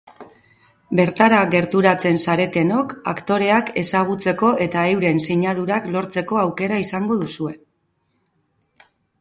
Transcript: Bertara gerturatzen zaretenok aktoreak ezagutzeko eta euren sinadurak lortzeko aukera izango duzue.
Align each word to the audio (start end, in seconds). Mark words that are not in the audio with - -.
Bertara 0.99 1.41
gerturatzen 1.55 2.17
zaretenok 2.23 2.95
aktoreak 3.13 3.69
ezagutzeko 3.83 4.51
eta 4.67 4.87
euren 4.95 5.23
sinadurak 5.27 5.89
lortzeko 5.97 6.41
aukera 6.47 6.81
izango 6.87 7.23
duzue. 7.25 7.55